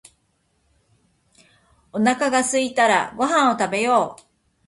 [1.93, 4.21] おなかがすいたらご飯を食べよう